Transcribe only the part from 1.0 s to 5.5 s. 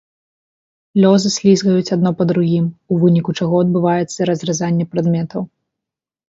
Лёзы слізгаюць адно па другім, у выніку чаго адбываецца разразанне прадметаў.